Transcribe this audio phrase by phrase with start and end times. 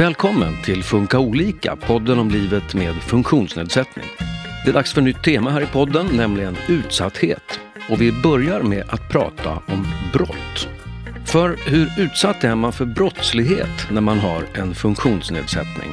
[0.00, 4.04] Välkommen till Funka olika, podden om livet med funktionsnedsättning.
[4.64, 7.60] Det är dags för nytt tema här i podden, nämligen utsatthet.
[7.90, 10.68] Och vi börjar med att prata om brott.
[11.24, 15.90] För hur utsatt är man för brottslighet när man har en funktionsnedsättning?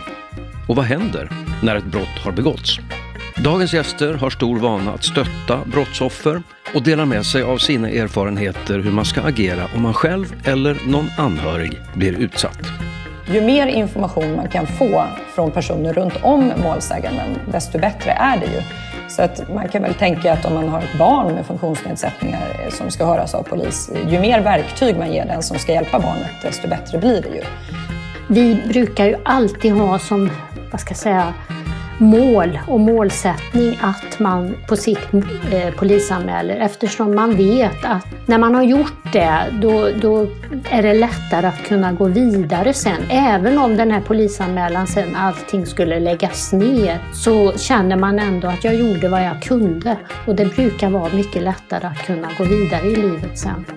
[0.68, 1.30] Och vad händer
[1.64, 2.80] när ett brott har begåtts?
[3.38, 6.44] Dagens gäster har stor vana att stötta brottsoffer
[6.74, 10.78] och delar med sig av sina erfarenheter hur man ska agera om man själv eller
[10.88, 12.87] någon anhörig blir utsatt.
[13.32, 15.04] Ju mer information man kan få
[15.36, 18.62] från personer runt om målsäganden, desto bättre är det ju.
[19.10, 22.72] Så att man kan väl tänka att om man har ett barn med funktionsnedsättningar eh,
[22.72, 26.32] som ska höras av polis, ju mer verktyg man ger den som ska hjälpa barnet,
[26.42, 27.44] desto bättre blir det ju.
[28.30, 30.30] Vi brukar ju alltid ha som,
[30.72, 31.34] vad ska jag säga,
[31.98, 35.14] mål och målsättning att man på sikt
[35.52, 40.28] eh, polisanmäler eftersom man vet att när man har gjort det då, då
[40.70, 43.02] är det lättare att kunna gå vidare sen.
[43.10, 48.64] Även om den här polisanmälan sen allting skulle läggas ner så känner man ändå att
[48.64, 52.88] jag gjorde vad jag kunde och det brukar vara mycket lättare att kunna gå vidare
[52.88, 53.77] i livet sen.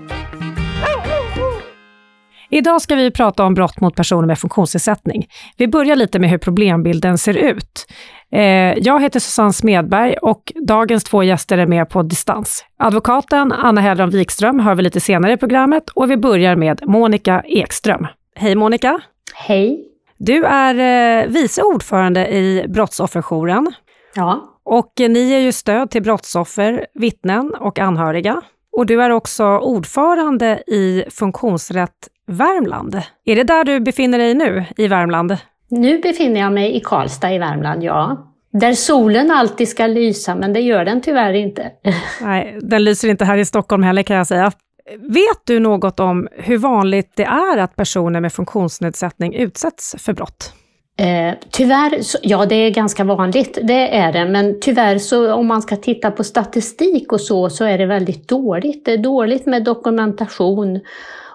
[2.51, 5.27] Idag ska vi prata om brott mot personer med funktionsnedsättning.
[5.56, 7.87] Vi börjar lite med hur problembilden ser ut.
[8.33, 8.43] Eh,
[8.79, 12.65] jag heter Susanne Smedberg och dagens två gäster är med på distans.
[12.78, 17.43] Advokaten Anna Hellström Wikström hör vi lite senare i programmet och vi börjar med Monica
[17.47, 18.06] Ekström.
[18.34, 19.01] Hej Monica!
[19.34, 19.87] Hej!
[20.19, 20.75] Du är
[21.23, 23.73] eh, vice ordförande i Brottsofferjouren.
[24.15, 24.45] Ja.
[24.65, 28.43] Och ni ger ju stöd till brottsoffer, vittnen och anhöriga.
[28.73, 33.03] Och du är också ordförande i Funktionsrätt Värmland.
[33.25, 35.36] Är det där du befinner dig nu, i Värmland?
[35.69, 38.27] Nu befinner jag mig i Karlstad i Värmland, ja.
[38.53, 41.70] Där solen alltid ska lysa, men det gör den tyvärr inte.
[42.22, 44.53] Nej, den lyser inte här i Stockholm heller kan jag säga.
[44.98, 50.53] Vet du något om hur vanligt det är att personer med funktionsnedsättning utsätts för brott?
[50.98, 55.62] Eh, tyvärr, ja det är ganska vanligt, det är det, men tyvärr så om man
[55.62, 58.84] ska titta på statistik och så, så är det väldigt dåligt.
[58.84, 60.81] Det är dåligt med dokumentation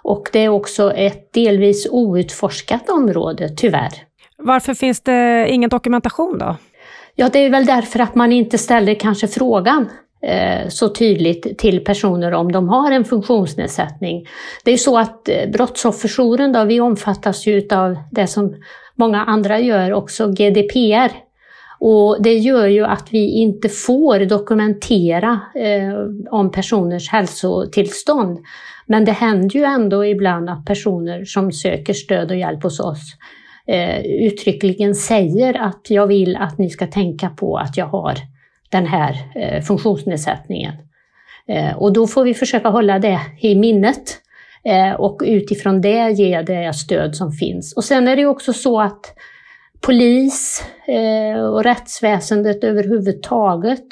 [0.06, 3.92] och det är också ett delvis outforskat område, tyvärr.
[4.38, 6.56] Varför finns det ingen dokumentation då?
[7.16, 9.90] Ja, det är väl därför att man inte ställer kanske frågan
[10.22, 14.28] eh, så tydligt till personer om de har en funktionsnedsättning.
[14.64, 18.56] Det är så att eh, Brottsofferjouren då, vi omfattas ju av det som
[18.96, 21.12] många andra gör, också GDPR.
[21.80, 25.94] Och det gör ju att vi inte får dokumentera eh,
[26.32, 28.40] om personers hälsotillstånd.
[28.86, 33.16] Men det händer ju ändå ibland att personer som söker stöd och hjälp hos oss
[33.68, 38.16] eh, uttryckligen säger att jag vill att ni ska tänka på att jag har
[38.70, 40.74] den här eh, funktionsnedsättningen.
[41.48, 44.18] Eh, och då får vi försöka hålla det i minnet
[44.64, 47.74] eh, och utifrån det ge det stöd som finns.
[47.74, 49.14] Och sen är det också så att
[49.82, 53.86] polis eh, och rättsväsendet överhuvudtaget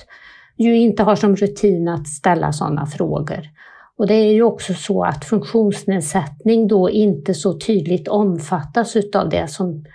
[0.57, 3.49] ju inte har som rutin att ställa sådana frågor.
[3.97, 9.47] Och det är ju också så att funktionsnedsättning då inte så tydligt omfattas utav det
[9.47, 9.85] som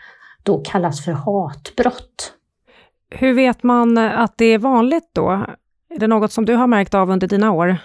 [0.43, 2.33] då kallas för hatbrott.
[3.11, 5.45] Hur vet man att det är vanligt då?
[5.91, 7.79] Är det något som du har märkt av under dina år?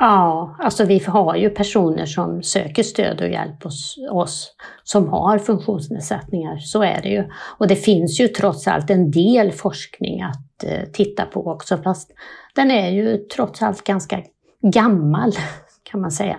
[0.00, 5.38] Ja, alltså vi har ju personer som söker stöd och hjälp hos oss som har
[5.38, 7.24] funktionsnedsättningar, så är det ju.
[7.58, 12.10] Och det finns ju trots allt en del forskning att eh, titta på också, fast
[12.54, 14.22] den är ju trots allt ganska
[14.70, 15.32] gammal
[15.82, 16.36] kan man säga.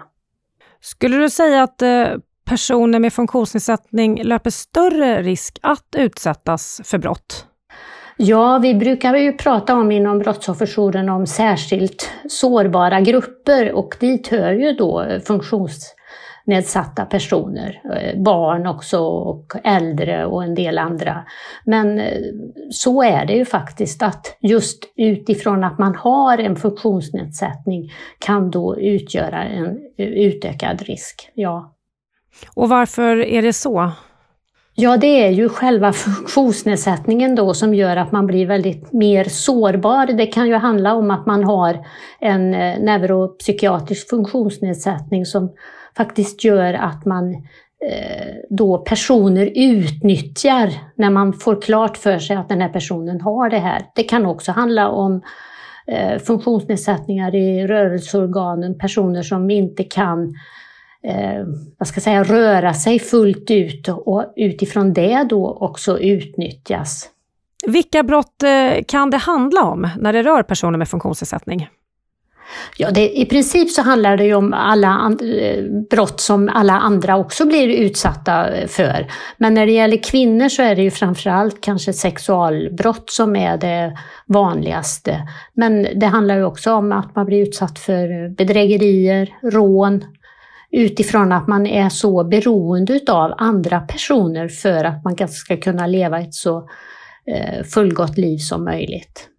[0.81, 2.07] Skulle du säga att eh,
[2.45, 7.47] personer med funktionsnedsättning löper större risk att utsättas för brott?
[8.17, 14.51] Ja, vi brukar ju prata om inom Brottsofferjouren om särskilt sårbara grupper och dit hör
[14.51, 15.94] ju då funktions
[16.45, 21.25] nedsatta personer, eh, barn också och äldre och en del andra.
[21.66, 22.22] Men eh,
[22.72, 28.79] så är det ju faktiskt att just utifrån att man har en funktionsnedsättning kan då
[28.79, 31.31] utgöra en utökad risk.
[31.34, 31.75] Ja.
[32.53, 33.91] Och varför är det så?
[34.78, 40.05] Ja, det är ju själva funktionsnedsättningen då som gör att man blir väldigt mer sårbar.
[40.05, 41.85] Det kan ju handla om att man har
[42.19, 45.52] en eh, neuropsykiatrisk funktionsnedsättning som
[45.97, 47.33] faktiskt gör att man
[47.89, 53.49] eh, då personer utnyttjar när man får klart för sig att den här personen har
[53.49, 53.81] det här.
[53.95, 55.21] Det kan också handla om
[55.87, 60.35] eh, funktionsnedsättningar i rörelseorganen, personer som inte kan
[61.03, 61.45] eh,
[61.77, 67.09] vad ska jag säga, röra sig fullt ut och utifrån det då också utnyttjas.
[67.67, 68.43] Vilka brott
[68.87, 71.69] kan det handla om när det rör personer med funktionsnedsättning?
[72.77, 76.73] Ja, det, i princip så handlar det ju om alla and, eh, brott som alla
[76.73, 79.07] andra också blir utsatta eh, för.
[79.37, 83.97] Men när det gäller kvinnor så är det ju framförallt kanske sexualbrott som är det
[84.25, 85.27] vanligaste.
[85.53, 90.03] Men det handlar ju också om att man blir utsatt för bedrägerier, rån,
[90.71, 96.19] utifrån att man är så beroende av andra personer för att man ska kunna leva
[96.19, 96.69] ett så
[97.27, 99.29] eh, fullgott liv som möjligt.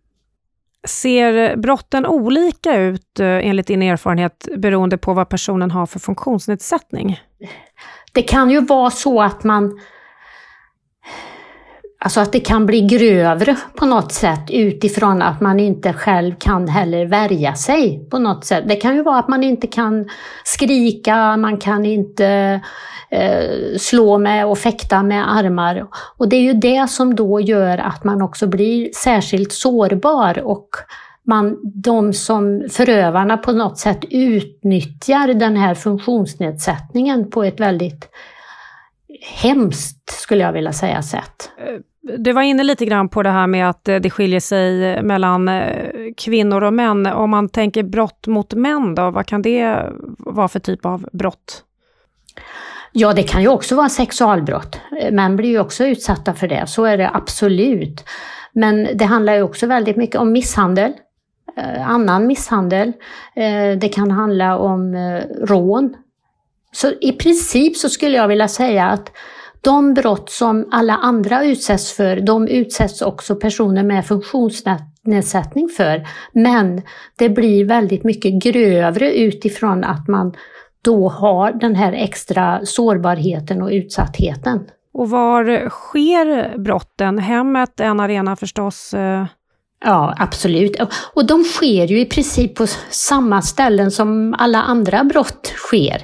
[0.87, 7.21] Ser brotten olika ut eh, enligt din erfarenhet beroende på vad personen har för funktionsnedsättning?
[8.13, 9.81] Det kan ju vara så att man
[11.99, 16.69] Alltså att det kan bli grövre på något sätt utifrån att man inte själv kan
[16.69, 18.65] heller värja sig på något sätt.
[18.67, 20.09] Det kan ju vara att man inte kan
[20.45, 22.61] skrika, man kan inte
[23.11, 25.87] eh, slå med och fäkta med armar.
[26.17, 30.69] Och det är ju det som då gör att man också blir särskilt sårbar och
[31.27, 38.09] man, de som förövarna på något sätt utnyttjar den här funktionsnedsättningen på ett väldigt
[39.43, 41.51] hemskt, skulle jag vilja säga, sätt.
[42.19, 45.91] Du var inne lite grann på det här med att det skiljer sig mellan eh,
[46.17, 47.07] kvinnor och män.
[47.07, 49.83] Om man tänker brott mot män då, vad kan det
[50.19, 51.63] vara för typ av brott?
[52.93, 54.81] Ja, det kan ju också vara sexualbrott.
[55.11, 58.05] Män blir ju också utsatta för det, så är det absolut.
[58.53, 60.93] Men det handlar ju också väldigt mycket om misshandel,
[61.57, 62.93] eh, annan misshandel.
[63.37, 64.97] Eh, det kan handla om
[65.43, 65.97] rån,
[66.73, 69.13] så i princip så skulle jag vilja säga att
[69.67, 76.07] de brott som alla andra utsätts för, de utsätts också personer med funktionsnedsättning för.
[76.33, 76.83] Men
[77.17, 80.35] det blir väldigt mycket grövre utifrån att man
[80.83, 84.61] då har den här extra sårbarheten och utsattheten.
[84.93, 87.19] Och var sker brotten?
[87.19, 88.95] Hemmet, en arena förstås.
[88.95, 89.27] Eh,
[89.89, 90.77] Ja, absolut.
[91.15, 96.03] Och de sker ju i princip på samma ställen som alla andra brott sker.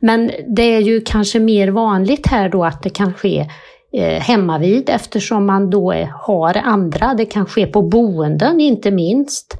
[0.00, 3.50] Men det är ju kanske mer vanligt här då att det kan ske
[3.92, 7.14] eh, hemmavid eftersom man då är, har andra.
[7.14, 9.56] Det kan ske på boenden inte minst.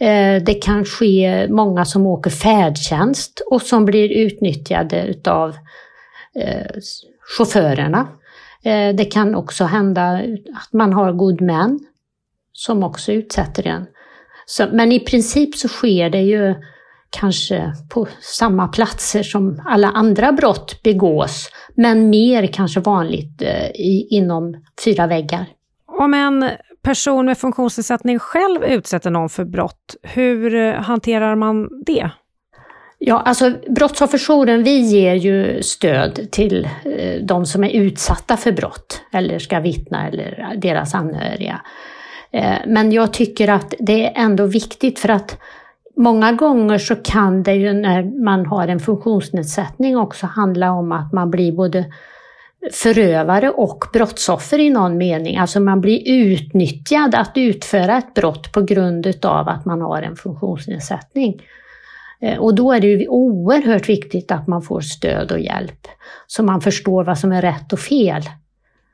[0.00, 5.56] Eh, det kan ske många som åker färdtjänst och som blir utnyttjade utav
[6.34, 6.80] eh,
[7.36, 8.08] chaufförerna.
[8.64, 10.22] Eh, det kan också hända
[10.54, 11.80] att man har god män
[12.60, 13.86] som också utsätter en.
[14.46, 16.54] Så, men i princip så sker det ju
[17.10, 24.08] kanske på samma platser som alla andra brott begås, men mer kanske vanligt eh, i,
[24.10, 25.46] inom fyra väggar.
[25.86, 26.50] Om en
[26.82, 32.10] person med funktionsnedsättning själv utsätter någon för brott, hur eh, hanterar man det?
[32.98, 39.02] Ja, alltså Brottsofferjouren, vi ger ju stöd till eh, de som är utsatta för brott
[39.12, 41.60] eller ska vittna eller deras anhöriga.
[42.32, 45.38] Eh, men jag tycker att det är ändå viktigt för att
[45.96, 51.12] många gånger så kan det ju när man har en funktionsnedsättning också handla om att
[51.12, 51.84] man blir både
[52.72, 55.36] förövare och brottsoffer i någon mening.
[55.36, 60.16] Alltså man blir utnyttjad att utföra ett brott på grund utav att man har en
[60.16, 61.42] funktionsnedsättning.
[62.20, 65.88] Eh, och då är det ju oerhört viktigt att man får stöd och hjälp
[66.26, 68.22] så man förstår vad som är rätt och fel.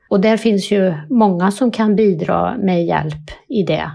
[0.09, 3.91] Och där finns ju många som kan bidra med hjälp i det.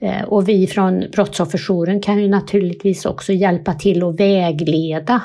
[0.00, 5.22] Eh, och vi från Brottsofferjouren kan ju naturligtvis också hjälpa till och vägleda.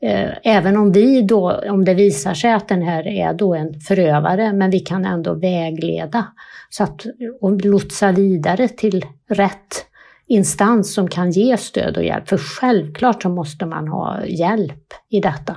[0.00, 3.80] Eh, även om vi då, om det visar sig att den här är då en
[3.80, 6.26] förövare, men vi kan ändå vägleda
[6.70, 7.06] så att,
[7.40, 9.86] och lotsa vidare till rätt
[10.26, 12.28] instans som kan ge stöd och hjälp.
[12.28, 15.56] För självklart så måste man ha hjälp i detta.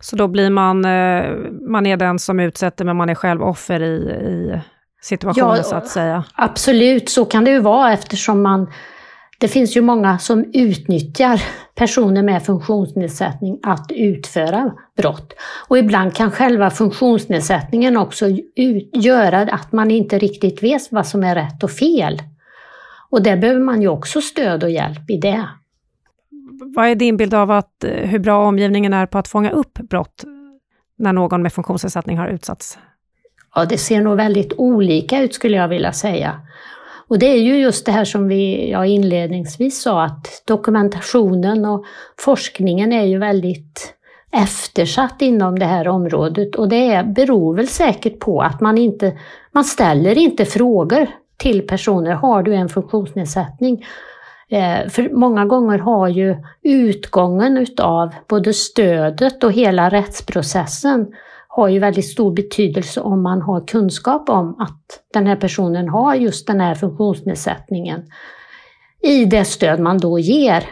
[0.00, 1.24] Så då blir man, eh,
[1.70, 4.60] man är den som utsätter, men man är själv offer i, i
[5.02, 6.24] situationen ja, så att säga?
[6.34, 8.70] Absolut, så kan det ju vara eftersom man
[9.38, 11.42] det finns ju många som utnyttjar
[11.74, 15.32] personer med funktionsnedsättning att utföra brott.
[15.68, 18.26] Och ibland kan själva funktionsnedsättningen också
[18.92, 22.22] göra att man inte riktigt vet vad som är rätt och fel.
[23.10, 25.44] Och där behöver man ju också stöd och hjälp i det
[26.60, 29.78] vad är din bild av att, eh, hur bra omgivningen är på att fånga upp
[29.78, 30.24] brott
[30.98, 32.78] när någon med funktionsnedsättning har utsatts?
[33.54, 36.40] Ja, det ser nog väldigt olika ut skulle jag vilja säga.
[37.08, 41.84] Och det är ju just det här som vi, jag inledningsvis sa, att dokumentationen och
[42.18, 43.94] forskningen är ju väldigt
[44.32, 49.18] eftersatt inom det här området och det beror väl säkert på att man inte,
[49.52, 53.86] man ställer inte frågor till personer, har du en funktionsnedsättning?
[54.50, 61.06] Eh, för många gånger har ju utgången utav både stödet och hela rättsprocessen
[61.48, 66.14] har ju väldigt stor betydelse om man har kunskap om att den här personen har
[66.14, 68.02] just den här funktionsnedsättningen.
[69.02, 70.64] i det stöd man då ger.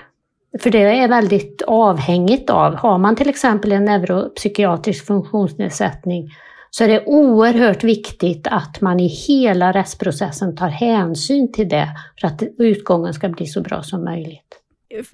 [0.61, 6.31] För det är väldigt avhängigt av, har man till exempel en neuropsykiatrisk funktionsnedsättning
[6.76, 11.88] så är det oerhört viktigt att man i hela rättsprocessen tar hänsyn till det
[12.21, 14.61] för att utgången ska bli så bra som möjligt.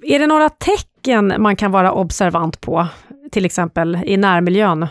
[0.01, 2.87] Är det några tecken man kan vara observant på,
[3.31, 4.87] till exempel i närmiljön?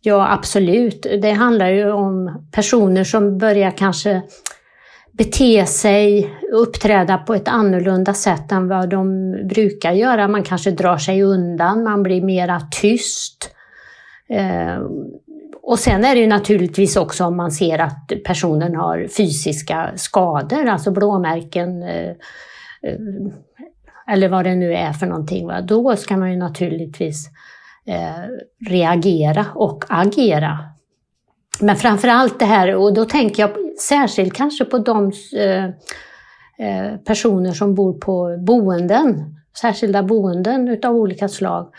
[0.00, 1.06] Ja, absolut.
[1.22, 4.22] Det handlar ju om personer som börjar kanske
[5.12, 10.28] bete sig, uppträda på ett annorlunda sätt än vad de brukar göra.
[10.28, 13.50] Man kanske drar sig undan, man blir mera tyst.
[15.66, 20.66] Och sen är det ju naturligtvis också om man ser att personen har fysiska skador,
[20.66, 22.10] alltså blåmärken eh,
[22.82, 22.98] eh,
[24.10, 25.46] eller vad det nu är för någonting.
[25.46, 25.60] Va?
[25.60, 27.28] Då ska man ju naturligtvis
[27.86, 30.58] eh, reagera och agera.
[31.60, 35.64] Men framför allt det här, och då tänker jag särskilt kanske på de eh,
[36.66, 41.72] eh personer som bor på boenden, särskilda boenden utav olika slag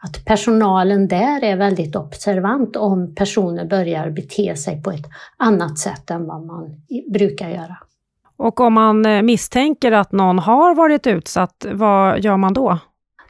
[0.00, 6.10] att personalen där är väldigt observant om personer börjar bete sig på ett annat sätt
[6.10, 7.76] än vad man brukar göra.
[8.36, 12.78] Och om man eh, misstänker att någon har varit utsatt, vad gör man då?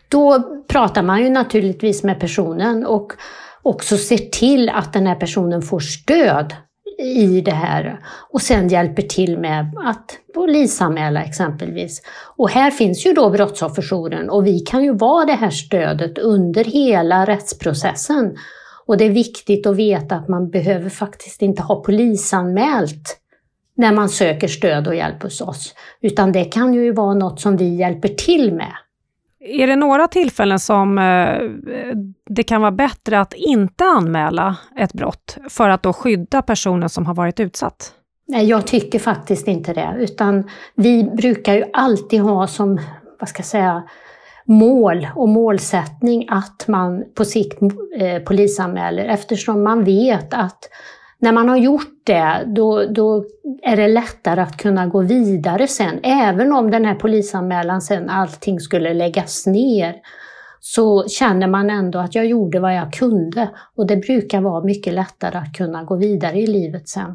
[0.09, 3.13] Då pratar man ju naturligtvis med personen och
[3.63, 6.57] också ser till att den här personen får stöd
[6.99, 8.01] i det här
[8.31, 12.03] och sen hjälper till med att polisanmäla exempelvis.
[12.37, 16.65] Och här finns ju då Brottsofferjouren och vi kan ju vara det här stödet under
[16.65, 18.37] hela rättsprocessen.
[18.87, 23.19] Och det är viktigt att veta att man behöver faktiskt inte ha polisanmält
[23.77, 27.57] när man söker stöd och hjälp hos oss, utan det kan ju vara något som
[27.57, 28.73] vi hjälper till med.
[29.41, 31.39] Är det några tillfällen som eh,
[32.27, 37.07] det kan vara bättre att inte anmäla ett brott för att då skydda personen som
[37.07, 37.93] har varit utsatt?
[38.27, 42.81] Nej, jag tycker faktiskt inte det, utan vi brukar ju alltid ha som,
[43.21, 43.83] vad ska jag säga,
[44.45, 47.63] mål och målsättning att man på sikt
[47.99, 50.59] eh, polisanmäler eftersom man vet att
[51.21, 53.25] när man har gjort det, då, då
[53.63, 56.01] är det lättare att kunna gå vidare sen.
[56.03, 59.97] Även om den här polisanmälan sen allting skulle läggas ner,
[60.61, 63.51] så känner man ändå att jag gjorde vad jag kunde.
[63.77, 67.15] Och det brukar vara mycket lättare att kunna gå vidare i livet sen.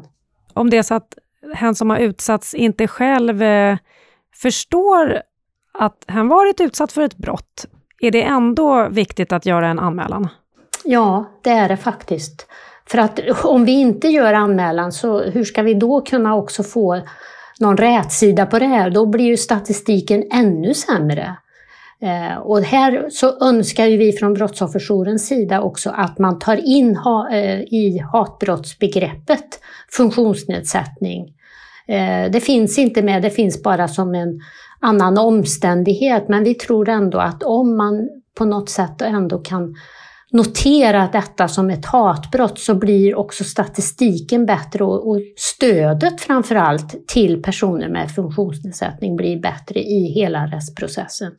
[0.52, 1.18] Om det är så att
[1.54, 3.76] hen som har utsatts inte själv eh,
[4.34, 5.22] förstår
[5.72, 7.66] att hen varit utsatt för ett brott,
[8.00, 10.28] är det ändå viktigt att göra en anmälan?
[10.84, 12.46] Ja, det är det faktiskt.
[12.86, 17.00] För att om vi inte gör anmälan, så hur ska vi då kunna också få
[17.60, 18.90] någon rätsida på det här?
[18.90, 21.36] Då blir ju statistiken ännu sämre.
[22.00, 27.30] Eh, och här så önskar vi från Brottsofferjourens sida också att man tar in ha,
[27.30, 29.60] eh, i hatbrottsbegreppet
[29.90, 31.34] funktionsnedsättning.
[31.88, 34.40] Eh, det finns inte med, det finns bara som en
[34.80, 39.74] annan omständighet, men vi tror ändå att om man på något sätt ändå kan
[40.34, 47.08] notera detta som ett hatbrott så blir också statistiken bättre och, och stödet framför allt
[47.08, 51.32] till personer med funktionsnedsättning blir bättre i hela rättsprocessen.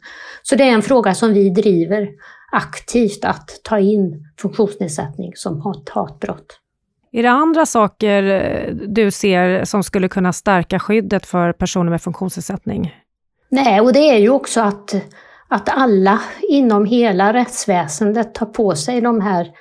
[0.44, 2.08] Så det är en fråga som vi driver
[2.52, 6.60] aktivt att ta in funktionsnedsättning som hat, hatbrott.
[7.12, 12.02] Är det andra saker eh, du ser som skulle kunna stärka skyddet för personer med
[12.02, 12.96] funktionsnedsättning?
[13.50, 14.96] Nej, och det är ju också att
[15.48, 19.52] att alla inom hela rättsväsendet tar på sig de här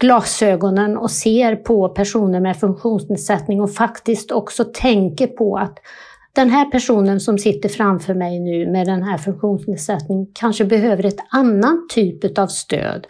[0.00, 5.78] glasögonen och ser på personer med funktionsnedsättning och faktiskt också tänker på att
[6.32, 11.20] den här personen som sitter framför mig nu med den här funktionsnedsättningen kanske behöver ett
[11.30, 13.06] annan typ av stöd.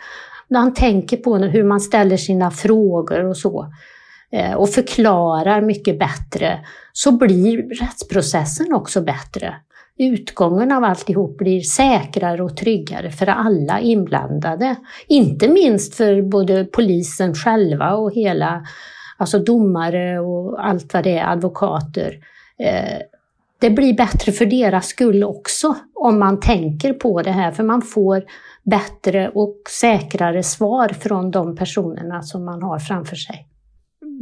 [0.48, 3.72] När han tänker på hur man ställer sina frågor och så
[4.32, 6.58] eh, och förklarar mycket bättre
[6.92, 9.54] så blir rättsprocessen också bättre
[10.02, 14.76] utgången av alltihop blir säkrare och tryggare för alla inblandade.
[15.06, 18.66] Inte minst för både polisen själva och hela,
[19.16, 22.18] alltså domare och allt vad det är, advokater.
[22.58, 22.98] Eh,
[23.58, 27.82] det blir bättre för deras skull också om man tänker på det här, för man
[27.82, 28.24] får
[28.62, 33.48] bättre och säkrare svar från de personerna som man har framför sig.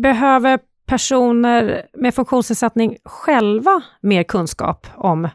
[0.02, 5.28] Behöver personer med funktionsnedsättning själva mer kunskap om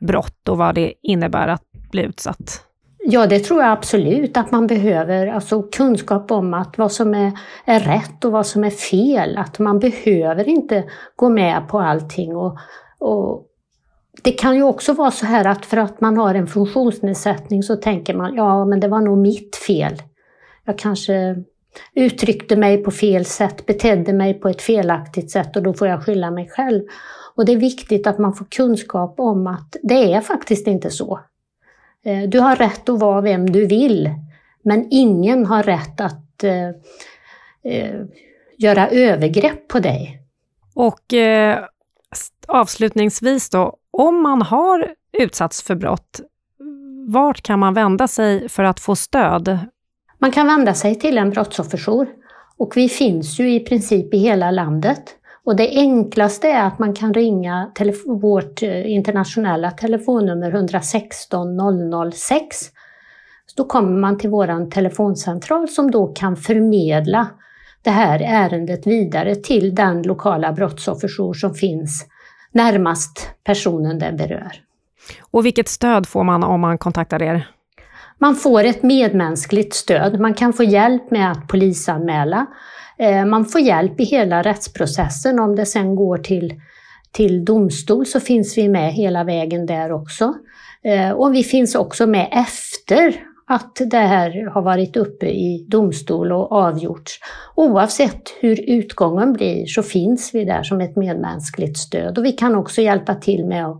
[0.00, 2.64] brott och vad det innebär att bli utsatt?
[3.04, 5.26] Ja, det tror jag absolut att man behöver.
[5.26, 7.32] Alltså kunskap om att vad som är,
[7.64, 9.36] är rätt och vad som är fel.
[9.36, 10.84] Att man behöver inte
[11.16, 12.36] gå med på allting.
[12.36, 12.58] Och,
[12.98, 13.46] och
[14.22, 17.76] det kan ju också vara så här att för att man har en funktionsnedsättning så
[17.76, 20.02] tänker man, ja men det var nog mitt fel.
[20.64, 21.36] Jag kanske
[21.94, 26.04] uttryckte mig på fel sätt, betedde mig på ett felaktigt sätt och då får jag
[26.04, 26.82] skylla mig själv.
[27.40, 31.20] Och det är viktigt att man får kunskap om att det är faktiskt inte så.
[32.04, 34.10] Eh, du har rätt att vara vem du vill,
[34.62, 36.68] men ingen har rätt att eh,
[37.72, 38.00] eh,
[38.58, 40.22] göra övergrepp på dig.
[40.74, 41.58] Och eh,
[42.48, 46.20] avslutningsvis då, om man har utsatts för brott,
[47.08, 49.58] vart kan man vända sig för att få stöd?
[50.18, 52.08] Man kan vända sig till en brottsofferjour
[52.56, 55.16] och vi finns ju i princip i hela landet.
[55.50, 57.70] Och det enklaste är att man kan ringa
[58.06, 61.58] vårt eh, internationella telefonnummer 116
[62.12, 62.70] 006.
[63.56, 67.26] då kommer man till vår telefoncentral som då kan förmedla
[67.82, 72.06] det här ärendet vidare till den lokala brottsofferjour som finns
[72.52, 74.52] närmast personen det berör.
[75.20, 77.50] Och vilket stöd får man om man kontaktar er?
[78.18, 80.20] Man får ett medmänskligt stöd.
[80.20, 82.46] Man kan få hjälp med att polisanmäla.
[83.00, 85.40] Eh, man får hjälp i hela rättsprocessen.
[85.40, 86.60] Om det sen går till,
[87.12, 90.34] till domstol så finns vi med hela vägen där också.
[90.84, 93.14] Eh, och vi finns också med efter
[93.46, 97.20] att det här har varit uppe i domstol och avgjorts.
[97.54, 102.54] Oavsett hur utgången blir så finns vi där som ett medmänskligt stöd och vi kan
[102.54, 103.78] också hjälpa till med att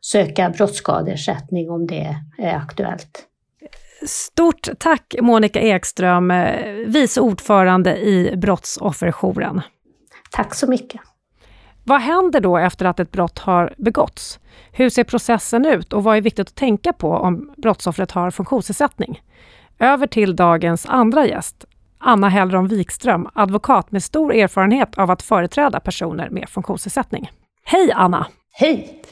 [0.00, 3.31] söka brottsskadeersättning om det är aktuellt.
[4.06, 6.32] Stort tack Monica Ekström,
[6.86, 9.60] vice ordförande i Brottsofferjouren.
[10.30, 11.00] Tack så mycket.
[11.84, 14.40] Vad händer då efter att ett brott har begåtts?
[14.72, 19.20] Hur ser processen ut och vad är viktigt att tänka på om brottsoffret har funktionsnedsättning?
[19.78, 21.64] Över till dagens andra gäst,
[21.98, 27.30] Anna Hellron Wikström, advokat med stor erfarenhet av att företräda personer med funktionsnedsättning.
[27.64, 28.26] Hej Anna!
[28.52, 29.02] Hej!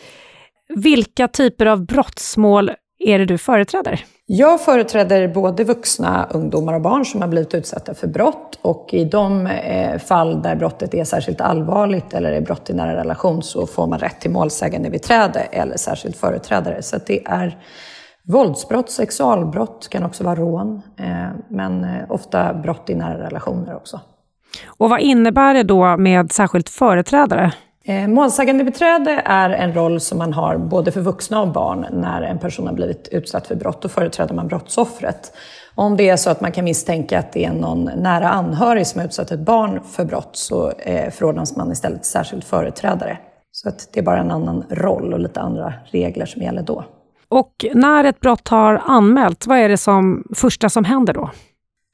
[0.69, 2.71] Vilka typer av brottsmål
[3.01, 4.05] är det du företräder?
[4.27, 9.05] Jag företräder både vuxna, ungdomar och barn som har blivit utsatta för brott och i
[9.05, 13.67] de eh, fall där brottet är särskilt allvarligt eller är brott i nära relation så
[13.67, 16.83] får man rätt till målsägande beträde eller särskild företrädare.
[16.83, 17.59] Så det är
[18.23, 24.01] våldsbrott, sexualbrott, kan också vara rån, eh, men eh, ofta brott i nära relationer också.
[24.67, 27.53] Och vad innebär det då med särskilt företrädare?
[27.85, 32.39] Eh, Målsägandebiträde är en roll som man har både för vuxna och barn när en
[32.39, 33.83] person har blivit utsatt för brott.
[33.83, 35.33] Då företräder man brottsoffret.
[35.75, 38.99] Om det är så att man kan misstänka att det är någon nära anhörig som
[38.99, 43.19] har utsatt ett barn för brott så eh, förordnas man istället särskild företrädare.
[43.53, 46.85] Så att det är bara en annan roll och lite andra regler som gäller då.
[47.29, 51.31] Och när ett brott har anmälts, vad är det som, första som händer då?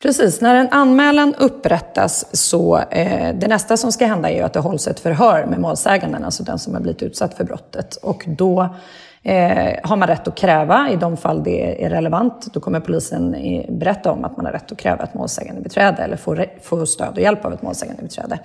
[0.03, 4.61] Precis, när en anmälan upprättas så eh, det nästa som ska hända är att det
[4.61, 7.97] hålls ett förhör med målsäganden, alltså den som har blivit utsatt för brottet.
[7.97, 8.75] Och då
[9.23, 13.37] eh, har man rätt att kräva, i de fall det är relevant, då kommer polisen
[13.69, 17.21] berätta om att man har rätt att kräva ett målsägandebiträde eller få, få stöd och
[17.21, 18.39] hjälp av ett målsägandebiträde.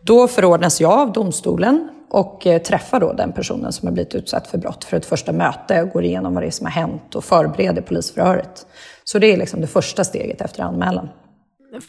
[0.00, 4.46] Då förordnas jag av domstolen och eh, träffar då den personen som har blivit utsatt
[4.46, 7.14] för brott för ett första möte och går igenom vad det är som har hänt
[7.14, 8.66] och förbereder polisförhöret.
[9.12, 11.08] Så det är liksom det första steget efter anmälan.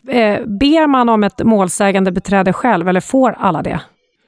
[0.07, 3.81] Eh, ber man om ett målsägande beträde själv eller får alla det?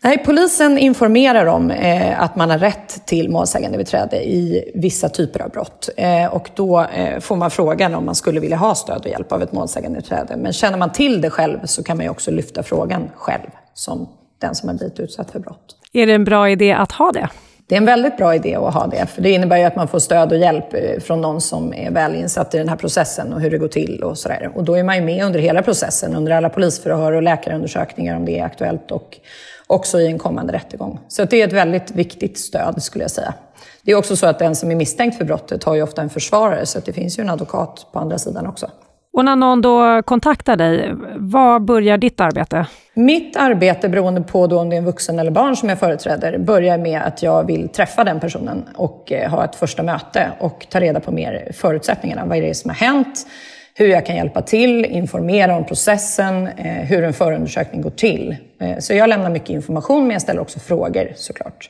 [0.03, 5.41] Nej, polisen informerar om eh, att man har rätt till målsägande beträde i vissa typer
[5.41, 5.89] av brott.
[5.97, 9.31] Eh, och då eh, får man frågan om man skulle vilja ha stöd och hjälp
[9.31, 10.37] av ett målsägande beträde.
[10.37, 14.09] Men känner man till det själv så kan man ju också lyfta frågan själv som
[14.41, 15.75] den som har blivit utsatt för brott.
[15.93, 17.29] Är det en bra idé att ha det?
[17.67, 19.87] Det är en väldigt bra idé att ha det, för det innebär ju att man
[19.87, 23.33] får stöd och hjälp eh, från någon som är väl insatt i den här processen
[23.33, 24.51] och hur det går till och sådär.
[24.55, 28.25] Och då är man ju med under hela processen, under alla polisförhör och läkarundersökningar om
[28.25, 29.19] det är aktuellt och
[29.67, 30.99] också i en kommande rättegång.
[31.07, 33.33] Så det är ett väldigt viktigt stöd skulle jag säga.
[33.81, 36.09] Det är också så att den som är misstänkt för brottet har ju ofta en
[36.09, 38.69] försvarare, så det finns ju en advokat på andra sidan också.
[39.13, 42.65] Och när någon då kontaktar dig, var börjar ditt arbete?
[42.93, 46.37] Mitt arbete, beroende på då om det är en vuxen eller barn som jag företräder,
[46.37, 50.67] börjar med att jag vill träffa den personen och eh, ha ett första möte och
[50.69, 52.25] ta reda på mer förutsättningarna.
[52.25, 53.27] Vad är det som har hänt?
[53.75, 58.35] Hur jag kan hjälpa till, informera om processen, eh, hur en förundersökning går till.
[58.59, 61.69] Eh, så jag lämnar mycket information, men jag ställer också frågor såklart.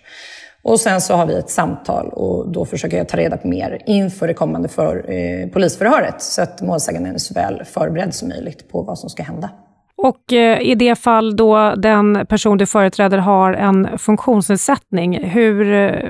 [0.63, 3.82] Och sen så har vi ett samtal och då försöker jag ta reda på mer
[3.86, 8.71] inför det kommande för, eh, polisförhöret så att målsäganden är så väl förberedd som möjligt
[8.71, 9.49] på vad som ska hända.
[9.95, 16.10] Och eh, i det fall då den person du företräder har en funktionsnedsättning, hur eh,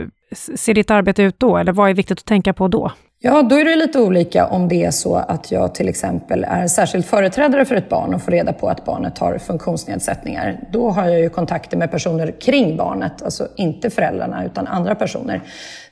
[0.55, 1.57] ser ditt arbete ut då?
[1.57, 2.91] Eller vad är viktigt att tänka på då?
[3.25, 6.67] Ja, då är det lite olika om det är så att jag till exempel är
[6.67, 10.59] särskild företrädare för ett barn och får reda på att barnet har funktionsnedsättningar.
[10.71, 15.41] Då har jag ju kontakter med personer kring barnet, alltså inte föräldrarna utan andra personer.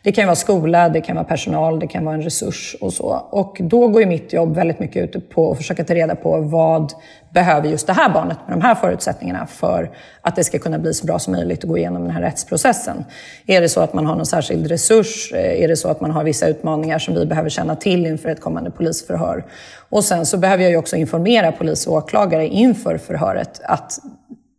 [0.04, 3.28] Det kan vara skola, det kan vara personal, det kan vara en resurs och så.
[3.32, 6.42] Och då går ju mitt jobb väldigt mycket ut på att försöka ta reda på
[6.42, 6.94] vad
[7.34, 10.94] behöver just det här barnet med de här förutsättningarna för att det ska kunna bli
[10.94, 13.06] så bra som möjligt att gå igenom den här rättsprocessen.
[13.48, 15.32] Är det så att man har någon särskild resurs?
[15.34, 18.30] Eh, är det så att man har vissa utmaningar som vi behöver känna till inför
[18.30, 19.46] ett kommande polisförhör?
[19.90, 24.00] Och sen så behöver jag ju också informera polis och åklagare inför förhöret att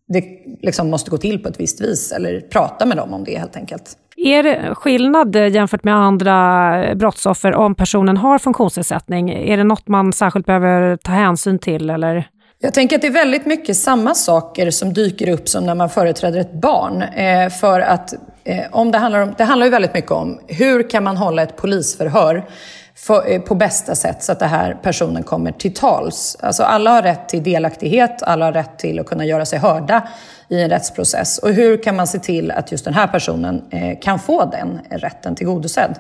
[0.09, 0.25] det
[0.61, 3.57] liksom måste gå till på ett visst vis, eller prata med dem om det helt
[3.57, 3.97] enkelt.
[4.25, 9.31] Är det skillnad eh, jämfört med andra eh, brottsoffer om personen har funktionsnedsättning?
[9.31, 11.91] Är det något man särskilt behöver ta hänsyn till?
[11.91, 12.29] Eller?
[12.59, 15.91] Jag tänker att det är väldigt mycket samma saker som dyker upp som när man
[15.91, 17.03] företräder ett barn.
[17.03, 20.91] Eh, för att eh, om det, handlar om, det handlar ju väldigt mycket om hur
[20.91, 22.45] kan man hålla ett polisförhör
[23.03, 26.37] för, eh, på bästa sätt så att den här personen kommer till tals.
[26.41, 30.09] Alltså alla har rätt till delaktighet, alla har rätt till att kunna göra sig hörda
[30.49, 31.39] i en rättsprocess.
[31.39, 34.81] Och hur kan man se till att just den här personen eh, kan få den
[34.91, 35.95] rätten tillgodosedd?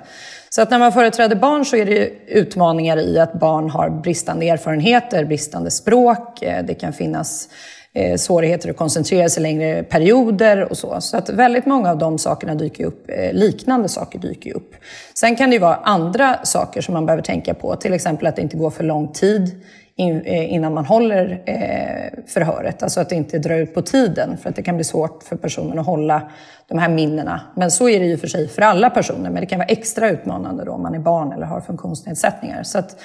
[0.50, 4.48] Så att när man företräder barn så är det utmaningar i att barn har bristande
[4.48, 7.48] erfarenheter, bristande språk, eh, det kan finnas
[7.94, 11.00] eh, svårigheter att koncentrera sig längre perioder och så.
[11.00, 14.74] Så att väldigt många av de sakerna dyker upp, eh, liknande saker dyker upp.
[15.14, 18.36] Sen kan det ju vara andra saker som man behöver tänka på, till exempel att
[18.36, 19.62] det inte går för lång tid
[19.96, 22.82] Eh, innan man håller eh, förhöret.
[22.82, 25.36] Alltså att det inte drar ut på tiden, för att det kan bli svårt för
[25.36, 26.30] personen att hålla
[26.68, 27.40] de här minnena.
[27.56, 30.10] Men så är det ju för sig för alla personer, men det kan vara extra
[30.10, 32.62] utmanande då om man är barn eller har funktionsnedsättningar.
[32.62, 32.96] Så att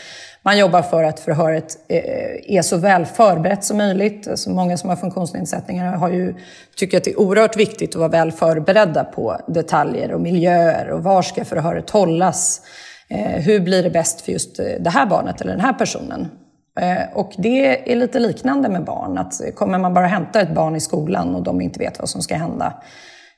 [0.42, 4.28] man jobbar för att förhöret eh, är så väl förberett som möjligt.
[4.28, 6.36] Alltså många som har funktionsnedsättningar har ju,
[6.76, 11.04] tycker att det är oerhört viktigt att vara väl förberedda på detaljer och miljöer och
[11.04, 12.62] var ska förhöret hållas?
[13.10, 16.28] Eh, hur blir det bäst för just eh, det här barnet eller den här personen?
[16.78, 19.18] Eh, och det är lite liknande med barn.
[19.18, 22.22] Att kommer man bara hämta ett barn i skolan och de inte vet vad som
[22.22, 22.74] ska hända,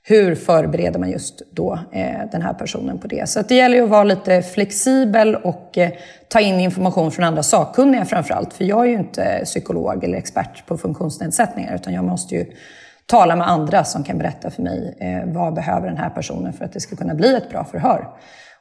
[0.03, 3.29] hur förbereder man just då eh, den här personen på det?
[3.29, 5.89] Så det gäller ju att vara lite flexibel och eh,
[6.27, 8.53] ta in information från andra sakkunniga framför allt.
[8.53, 12.45] För jag är ju inte psykolog eller expert på funktionsnedsättningar, utan jag måste ju
[13.05, 16.73] tala med andra som kan berätta för mig vad behöver den här personen för att
[16.73, 18.07] det ska kunna bli ett bra förhör.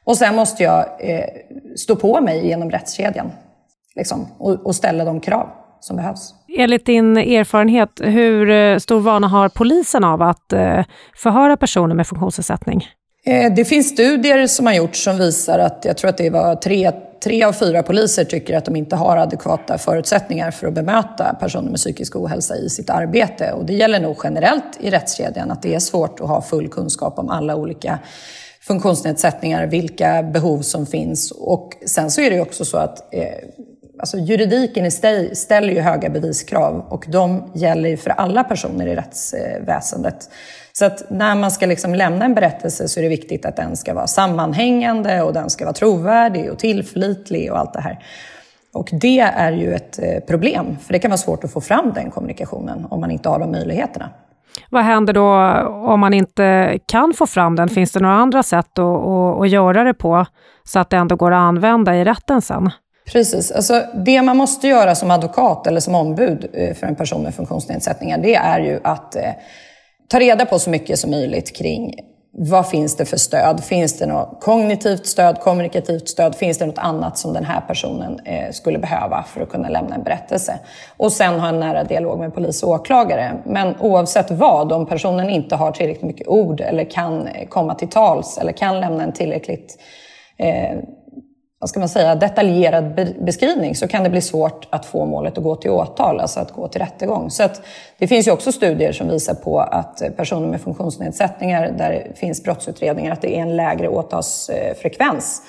[0.03, 0.85] Och sen måste jag
[1.75, 3.31] stå på mig genom rättskedjan
[3.99, 6.33] liksom, och, och ställa de krav som behövs.
[6.57, 10.83] Enligt din erfarenhet, hur eh, stor vana har polisen av att eh,
[11.15, 12.87] förhöra personer med funktionsnedsättning?
[13.25, 16.55] Eh, det finns studier som har gjorts som visar att, jag tror att det var
[16.55, 16.91] tre,
[17.23, 21.69] tre av fyra poliser tycker att de inte har adekvata förutsättningar för att bemöta personer
[21.69, 23.51] med psykisk ohälsa i sitt arbete.
[23.51, 27.19] Och det gäller nog generellt i rättskedjan att det är svårt att ha full kunskap
[27.19, 27.99] om alla olika
[28.61, 31.31] funktionsnedsättningar, vilka behov som finns.
[31.31, 33.23] Och sen så är det också så att eh,
[33.99, 38.87] Alltså juridiken i sig ställer ju höga beviskrav och de gäller ju för alla personer
[38.87, 40.29] i rättsväsendet.
[40.73, 43.77] Så att när man ska liksom lämna en berättelse så är det viktigt att den
[43.77, 47.99] ska vara sammanhängande och den ska vara trovärdig och tillförlitlig och allt det här.
[48.73, 51.91] Och det är ju ett eh, problem, för det kan vara svårt att få fram
[51.95, 54.09] den kommunikationen om man inte har de möjligheterna.
[54.69, 55.29] Vad händer då
[55.93, 57.69] om man inte kan få fram den?
[57.69, 60.25] Finns det några andra sätt att, att, att göra det på
[60.63, 62.71] så att det ändå går att använda i rätten sen?
[63.11, 63.51] Precis.
[63.51, 67.35] Alltså, det man måste göra som advokat eller som ombud eh, för en person med
[67.35, 69.31] funktionsnedsättningar, det är ju att eh,
[70.09, 71.93] ta reda på så mycket som möjligt kring
[72.31, 73.63] vad finns det för stöd?
[73.63, 76.35] Finns det något kognitivt stöd, kommunikativt stöd?
[76.35, 79.95] Finns det något annat som den här personen eh, skulle behöva för att kunna lämna
[79.95, 80.59] en berättelse?
[80.97, 83.33] Och sen ha en nära dialog med polis och åklagare.
[83.45, 87.89] Men oavsett vad, om personen inte har tillräckligt mycket ord eller kan eh, komma till
[87.89, 89.77] tals eller kan lämna en tillräckligt
[90.37, 90.77] eh,
[91.59, 95.43] vad ska man säga, detaljerad beskrivning så kan det bli svårt att få målet att
[95.43, 97.31] gå till åtal, alltså att gå till rättegång.
[97.31, 97.61] Så att
[97.97, 102.43] det finns ju också studier som visar på att personer med funktionsnedsättningar där det finns
[102.43, 105.41] brottsutredningar, att det är en lägre åtalsfrekvens.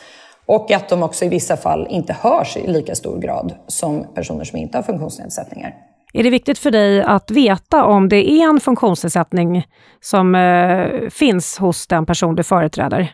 [0.47, 4.45] Och att de också i vissa fall inte hörs i lika stor grad som personer
[4.45, 5.75] som inte har funktionsnedsättningar.
[6.13, 9.67] Är det viktigt för dig att veta om det är en funktionsnedsättning
[10.01, 13.13] som eh, finns hos den person du företräder?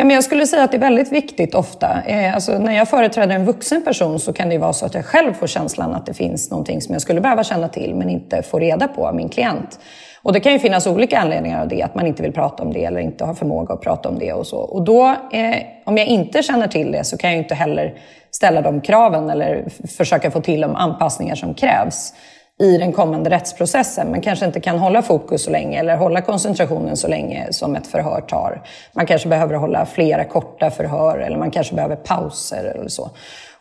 [0.00, 2.02] Ja, men jag skulle säga att det är väldigt viktigt ofta.
[2.06, 5.04] Eh, alltså, när jag företräder en vuxen person så kan det vara så att jag
[5.04, 8.42] själv får känslan att det finns någonting som jag skulle behöva känna till men inte
[8.42, 9.78] får reda på av min klient.
[10.22, 12.72] Och det kan ju finnas olika anledningar av det, att man inte vill prata om
[12.72, 14.58] det eller inte har förmåga att prata om det och så.
[14.58, 17.94] Och då, eh, om jag inte känner till det så kan jag inte heller
[18.30, 22.14] ställa de kraven eller försöka få till de anpassningar som krävs
[22.58, 26.96] i den kommande rättsprocessen, Man kanske inte kan hålla fokus så länge eller hålla koncentrationen
[26.96, 28.62] så länge som ett förhör tar.
[28.92, 33.10] Man kanske behöver hålla flera korta förhör eller man kanske behöver pauser eller så.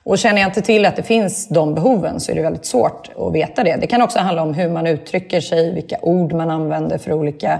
[0.03, 3.09] Och känner jag inte till att det finns de behoven så är det väldigt svårt
[3.17, 3.75] att veta det.
[3.75, 7.59] Det kan också handla om hur man uttrycker sig, vilka ord man använder för olika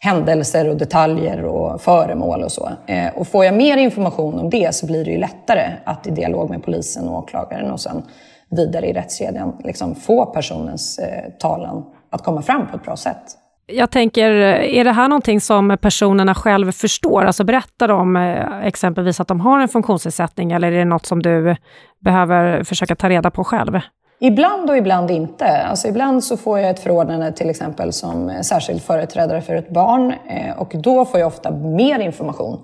[0.00, 2.70] händelser och detaljer och föremål och så.
[2.86, 6.10] Eh, och får jag mer information om det så blir det ju lättare att i
[6.10, 8.02] dialog med polisen och åklagaren och sen
[8.50, 13.36] vidare i rättskedjan liksom få personens eh, talan att komma fram på ett bra sätt.
[13.66, 17.24] Jag tänker, är det här någonting som personerna själv förstår?
[17.24, 21.22] Alltså berättar de eh, exempelvis att de har en funktionsnedsättning eller är det något som
[21.22, 21.56] du
[22.00, 23.80] behöver försöka ta reda på själv?
[24.22, 25.46] Ibland och ibland inte.
[25.46, 30.14] Alltså ibland så får jag ett förordnande till exempel som särskild företrädare för ett barn
[30.28, 32.58] eh, och då får jag ofta mer information.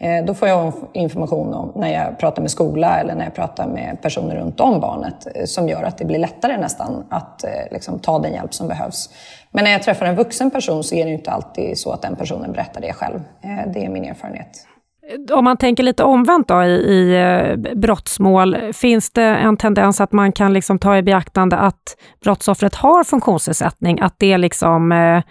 [0.00, 3.66] Eh, då får jag information om när jag pratar med skola eller när jag pratar
[3.66, 7.50] med personer runt om barnet eh, som gör att det blir lättare nästan att eh,
[7.70, 9.10] liksom, ta den hjälp som behövs.
[9.50, 12.16] Men när jag träffar en vuxen person så är det inte alltid så att den
[12.16, 13.20] personen berättar det själv.
[13.74, 14.64] Det är min erfarenhet.
[15.32, 20.32] Om man tänker lite omvänt då i, i brottsmål, finns det en tendens att man
[20.32, 25.22] kan liksom ta i beaktande att brottsoffret har funktionsnedsättning, att det liksom eh,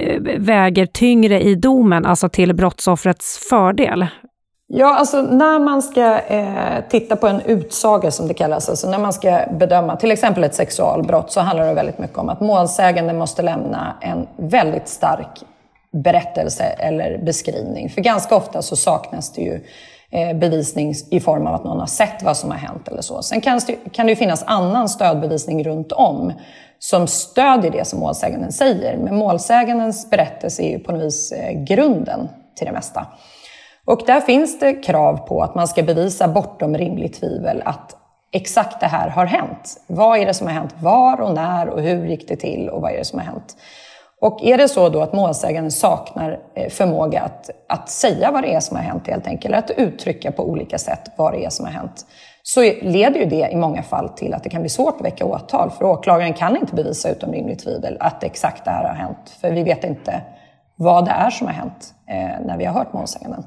[0.00, 4.06] Eh, väger tyngre i domen, alltså till brottsoffrets fördel?
[4.68, 8.98] Ja, alltså när man ska eh, titta på en utsaga som det kallas, alltså när
[8.98, 13.18] man ska bedöma till exempel ett sexualbrott så handlar det väldigt mycket om att målsäganden
[13.18, 15.42] måste lämna en väldigt stark
[15.92, 17.90] berättelse eller beskrivning.
[17.90, 19.60] För ganska ofta så saknas det ju
[20.16, 23.22] Eh, bevisning i form av att någon har sett vad som har hänt eller så.
[23.22, 26.32] Sen kan det, kan det ju finnas annan stödbevisning runt om
[26.78, 28.96] som stödjer det som målsäganden säger.
[28.96, 33.06] Men målsägandens berättelse är ju på något vis eh, grunden till det mesta.
[33.84, 37.96] Och där finns det krav på att man ska bevisa bortom rimligt tvivel att
[38.32, 39.80] exakt det här har hänt.
[39.86, 40.74] Vad är det som har hänt?
[40.78, 43.56] Var och när och hur gick det till och vad är det som har hänt?
[44.20, 48.54] Och är det så då att målsäganden saknar eh, förmåga att, att säga vad det
[48.54, 51.50] är som har hänt helt enkelt, eller att uttrycka på olika sätt vad det är
[51.50, 52.06] som har hänt,
[52.42, 55.24] så leder ju det i många fall till att det kan bli svårt att väcka
[55.24, 55.70] åtal.
[55.70, 59.36] För åklagaren kan inte bevisa utom rimligt tvivel att exakt det här har hänt.
[59.40, 60.20] För vi vet inte
[60.76, 63.44] vad det är som har hänt eh, när vi har hört målsäganden.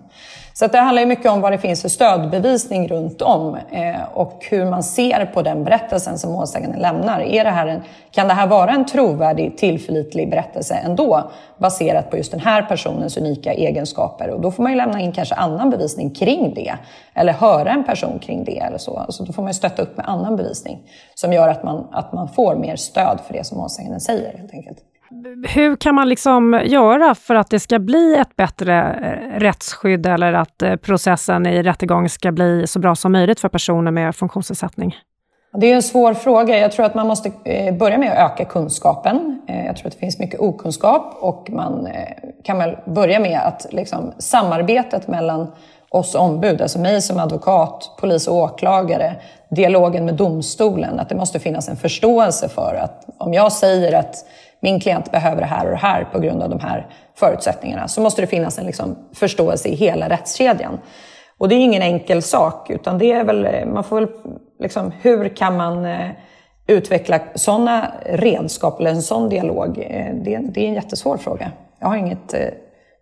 [0.54, 4.46] Så det handlar ju mycket om vad det finns för stödbevisning runt om eh, och
[4.50, 7.20] hur man ser på den berättelsen som målsäganden lämnar.
[7.20, 12.18] Är det här en, kan det här vara en trovärdig, tillförlitlig berättelse ändå baserat på
[12.18, 14.30] just den här personens unika egenskaper?
[14.30, 16.74] Och då får man ju lämna in kanske annan bevisning kring det
[17.13, 18.98] eller höra en person kring det eller så.
[18.98, 20.80] Alltså då får man ju stötta upp med annan bevisning
[21.15, 24.54] som gör att man, att man får mer stöd för det som målsäganden säger helt
[24.54, 24.78] enkelt.
[25.48, 30.34] Hur kan man liksom göra för att det ska bli ett bättre eh, rättsskydd eller
[30.34, 34.95] att eh, processen i rättegång ska bli så bra som möjligt för personer med funktionsnedsättning?
[35.54, 36.60] Det är en svår fråga.
[36.60, 39.41] Jag tror att man måste eh, börja med att öka kunskapen.
[39.48, 41.88] Jag tror att det finns mycket okunskap och man
[42.43, 45.48] kan väl börja med att liksom, samarbetet mellan
[45.89, 49.15] oss ombud, alltså mig som advokat, polis och åklagare,
[49.50, 54.26] dialogen med domstolen, att det måste finnas en förståelse för att om jag säger att
[54.62, 58.02] min klient behöver det här och det här på grund av de här förutsättningarna, så
[58.02, 60.80] måste det finnas en liksom förståelse i hela rättskedjan.
[61.38, 64.10] Och det är ingen enkel sak, utan det är väl, man får väl,
[64.60, 66.10] liksom, hur kan man eh,
[66.67, 69.78] utveckla sådana redskap eller en sån dialog?
[69.78, 71.52] Eh, det, det, är en jättesvår fråga.
[71.80, 72.39] Jag har inget eh,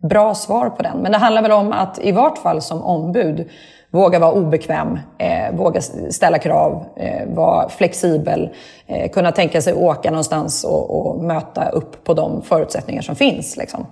[0.10, 0.98] bra svar på den.
[0.98, 3.50] Men det handlar väl om att i vart fall som ombud
[3.92, 8.50] våga vara obekväm, eh, våga ställa krav, eh, vara flexibel,
[8.88, 13.58] eh, kunna tänka sig åka någonstans och, och, möta upp på de förutsättningar som finns.
[13.58, 13.86] Liksom.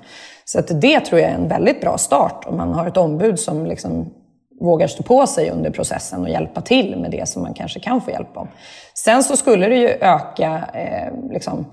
[0.46, 3.40] Så att det tror jag är en väldigt bra start om man har ett ombud
[3.40, 4.14] som liksom
[4.62, 8.02] vågar stå på sig under processen och hjälpa till med det som man kanske kan
[8.02, 8.48] få hjälp om.
[8.94, 11.66] Sen så skulle det ju öka eh, liksom,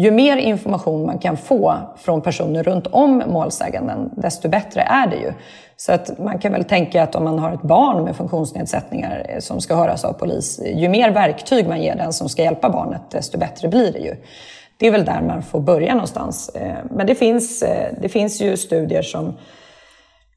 [0.00, 5.16] ju mer information man kan få från personer runt om målsäganden, desto bättre är det
[5.16, 5.32] ju.
[5.76, 9.38] Så att man kan väl tänka att om man har ett barn med funktionsnedsättningar eh,
[9.38, 13.02] som ska höras av polis, ju mer verktyg man ger den som ska hjälpa barnet,
[13.10, 14.16] desto bättre blir det ju.
[14.76, 16.48] Det är väl där man får börja någonstans.
[16.48, 19.36] Eh, men det finns, eh, det finns ju studier som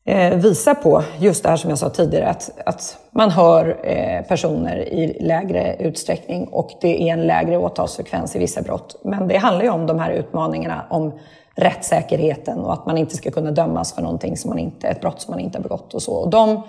[0.06, 4.22] Eh, visar på just det här som jag sa tidigare, att, att man hör eh,
[4.22, 9.02] personer i lägre utsträckning och det är en lägre åtalsfrekvens i vissa brott.
[9.04, 11.20] Men det handlar ju om de här utmaningarna om
[11.56, 15.22] rättssäkerheten och att man inte ska kunna dömas för någonting som man inte, ett brott
[15.22, 16.14] som man inte har begått och så.
[16.14, 16.62] Och de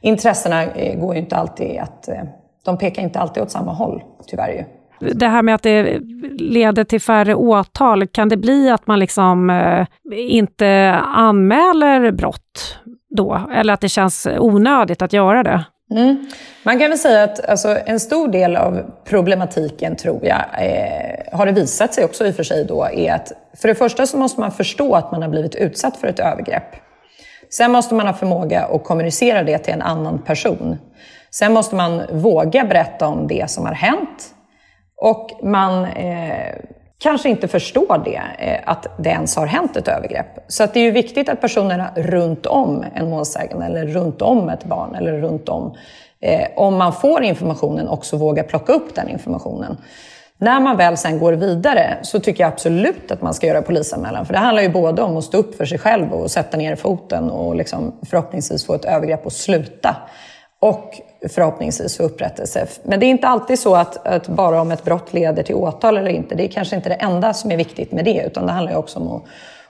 [0.00, 2.08] intressena eh, går ju inte alltid att,
[2.64, 4.64] de pekar inte alltid åt samma håll, tyvärr ju.
[5.00, 6.00] Det här med att det
[6.38, 12.78] leder till färre åtal, kan det bli att man liksom eh, inte anmäler brott
[13.16, 13.48] då?
[13.54, 15.64] Eller att det känns onödigt att göra det?
[15.90, 16.26] Mm.
[16.62, 21.46] Man kan väl säga att alltså, en stor del av problematiken, tror jag, eh, har
[21.46, 24.18] det visat sig också i och för sig då, är att för det första så
[24.18, 26.76] måste man förstå att man har blivit utsatt för ett övergrepp.
[27.50, 30.78] Sen måste man ha förmåga att kommunicera det till en annan person.
[31.30, 34.34] Sen måste man våga berätta om det som har hänt.
[35.00, 36.54] Och man eh,
[36.98, 40.44] kanske inte förstår det, eh, att det ens har hänt ett övergrepp.
[40.48, 44.48] Så att det är ju viktigt att personerna runt om en målsägande, eller runt om
[44.48, 45.76] ett barn, eller runt om,
[46.20, 49.76] eh, om man får informationen, också vågar plocka upp den informationen.
[50.40, 54.26] När man väl sen går vidare så tycker jag absolut att man ska göra polisanmälan.
[54.26, 56.76] För det handlar ju både om att stå upp för sig själv och sätta ner
[56.76, 59.96] foten och liksom förhoppningsvis få ett övergrepp att sluta.
[60.60, 62.66] Och förhoppningsvis få upprättelse.
[62.82, 65.96] Men det är inte alltid så att, att, bara om ett brott leder till åtal
[65.96, 66.34] eller inte.
[66.34, 68.78] Det är kanske inte det enda som är viktigt med det, utan det handlar ju
[68.78, 69.22] också om att,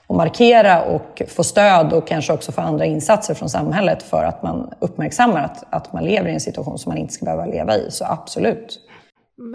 [0.07, 4.43] att markera och få stöd och kanske också få andra insatser från samhället för att
[4.43, 7.75] man uppmärksammar att, att man lever i en situation som man inte ska behöva leva
[7.75, 7.91] i.
[7.91, 8.79] Så absolut.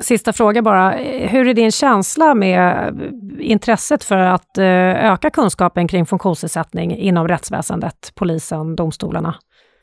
[0.03, 0.91] Sista fråga bara.
[1.29, 2.95] Hur är din känsla med
[3.41, 4.65] intresset för att eh,
[5.13, 9.35] öka kunskapen kring funktionsnedsättning inom rättsväsendet, polisen, domstolarna?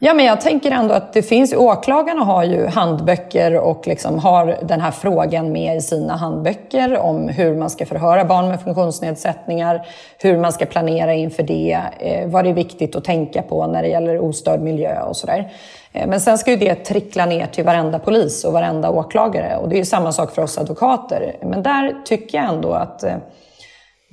[0.03, 4.57] Ja, men jag tänker ändå att det finns, åklagarna har ju handböcker och liksom har
[4.61, 9.87] den här frågan med i sina handböcker om hur man ska förhöra barn med funktionsnedsättningar,
[10.17, 13.81] hur man ska planera inför det, eh, vad det är viktigt att tänka på när
[13.81, 15.51] det gäller ostörd miljö och sådär.
[15.93, 19.69] Eh, men sen ska ju det trickla ner till varenda polis och varenda åklagare och
[19.69, 21.35] det är ju samma sak för oss advokater.
[21.41, 23.15] Men där tycker jag ändå att eh,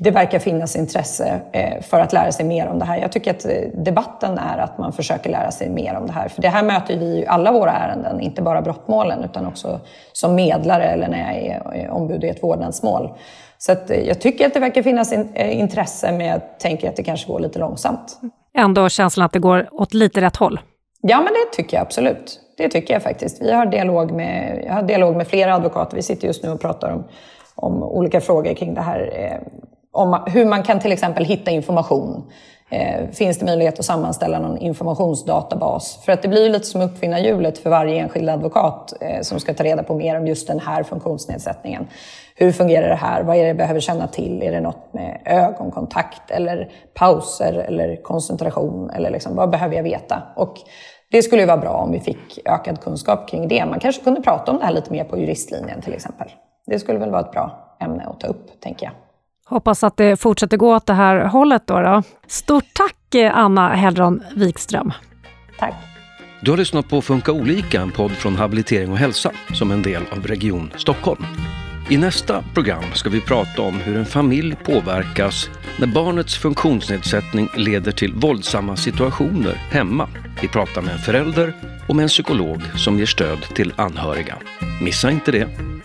[0.01, 2.99] det verkar finnas intresse eh, för att lära sig mer om det här.
[2.99, 6.29] Jag tycker att eh, debatten är att man försöker lära sig mer om det här.
[6.29, 9.81] För det här möter vi i alla våra ärenden, inte bara brottmålen utan också
[10.13, 13.11] som medlare eller när jag är ombud i ett vårdnadsmål.
[13.59, 17.33] Så eh, jag tycker att det verkar finnas intresse men jag tänker att det kanske
[17.33, 18.21] går lite långsamt.
[18.59, 20.61] Ändå känslan att det går åt lite rätt håll?
[21.01, 22.41] Ja, men det tycker jag absolut.
[22.57, 23.43] Det tycker jag faktiskt.
[23.43, 25.97] Vi har dialog med, jag har dialog med flera advokater.
[25.97, 27.05] Vi sitter just nu och pratar om,
[27.55, 29.41] om olika frågor kring det här
[29.99, 32.25] om hur man kan till exempel hitta information.
[32.71, 36.03] Eh, finns det möjlighet att sammanställa någon informationsdatabas?
[36.05, 39.65] För att det blir lite som uppfinnarhjulet för varje enskild advokat eh, som ska ta
[39.65, 41.89] reda på mer om just den här funktionsnedsättningen.
[42.37, 43.23] Hur fungerar det här?
[43.23, 44.43] Vad är det jag behöver känna till?
[44.43, 48.91] Är det något med ögonkontakt eller pauser eller koncentration?
[48.91, 50.23] Eller liksom, vad behöver jag veta?
[50.37, 50.55] Och
[51.11, 53.67] det skulle ju vara bra om vi fick ökad kunskap kring det.
[53.67, 56.29] Man kanske kunde prata om det här lite mer på juristlinjen till exempel.
[56.67, 59.08] Det skulle väl vara ett bra ämne att ta upp, tänker jag.
[59.49, 61.63] Hoppas att det fortsätter gå åt det här hållet.
[61.67, 62.03] Då, då.
[62.27, 64.93] Stort tack eh, Anna Hellron Wikström.
[65.59, 65.75] Tack.
[66.41, 70.03] Du har lyssnat på Funka olika, en podd från Habilitering och hälsa som en del
[70.13, 71.25] av Region Stockholm.
[71.91, 77.93] I nästa program ska vi prata om hur en familj påverkas när barnets funktionsnedsättning leder
[77.93, 80.09] till våldsamma situationer hemma.
[80.43, 81.53] Vi pratar med en förälder
[81.89, 84.37] och med en psykolog som ger stöd till anhöriga.
[84.83, 85.78] Missa inte det!